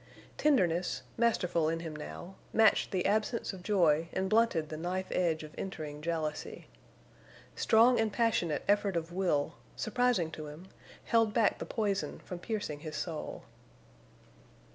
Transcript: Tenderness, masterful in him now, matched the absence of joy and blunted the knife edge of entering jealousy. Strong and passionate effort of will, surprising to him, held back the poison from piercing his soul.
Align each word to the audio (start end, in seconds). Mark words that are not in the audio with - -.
Tenderness, 0.35 1.03
masterful 1.15 1.69
in 1.69 1.81
him 1.81 1.95
now, 1.95 2.33
matched 2.53 2.89
the 2.89 3.05
absence 3.05 3.53
of 3.53 3.61
joy 3.61 4.09
and 4.13 4.31
blunted 4.31 4.69
the 4.69 4.75
knife 4.75 5.05
edge 5.11 5.43
of 5.43 5.53
entering 5.59 6.01
jealousy. 6.01 6.69
Strong 7.55 7.99
and 7.99 8.11
passionate 8.11 8.63
effort 8.67 8.95
of 8.95 9.11
will, 9.13 9.57
surprising 9.75 10.31
to 10.31 10.47
him, 10.47 10.69
held 11.03 11.35
back 11.35 11.59
the 11.59 11.67
poison 11.67 12.17
from 12.25 12.39
piercing 12.39 12.79
his 12.79 12.95
soul. 12.95 13.43